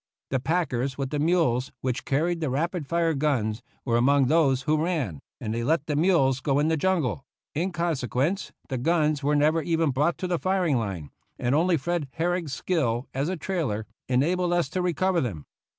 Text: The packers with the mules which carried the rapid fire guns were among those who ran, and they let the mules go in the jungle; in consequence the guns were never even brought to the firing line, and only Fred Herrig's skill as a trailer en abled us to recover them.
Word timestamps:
The 0.31 0.39
packers 0.39 0.97
with 0.97 1.11
the 1.11 1.19
mules 1.19 1.71
which 1.81 2.05
carried 2.05 2.39
the 2.41 2.49
rapid 2.49 2.87
fire 2.87 3.13
guns 3.13 3.61
were 3.85 3.97
among 3.97 4.25
those 4.29 4.63
who 4.63 4.83
ran, 4.83 5.19
and 5.39 5.53
they 5.53 5.63
let 5.63 5.85
the 5.85 5.95
mules 5.95 6.39
go 6.39 6.57
in 6.57 6.69
the 6.69 6.75
jungle; 6.75 7.23
in 7.53 7.71
consequence 7.71 8.51
the 8.67 8.79
guns 8.79 9.21
were 9.21 9.35
never 9.35 9.61
even 9.61 9.91
brought 9.91 10.17
to 10.17 10.27
the 10.27 10.39
firing 10.39 10.77
line, 10.77 11.11
and 11.37 11.53
only 11.53 11.77
Fred 11.77 12.07
Herrig's 12.17 12.51
skill 12.51 13.07
as 13.13 13.29
a 13.29 13.37
trailer 13.37 13.85
en 14.09 14.23
abled 14.23 14.53
us 14.53 14.69
to 14.69 14.81
recover 14.81 15.21
them. 15.21 15.45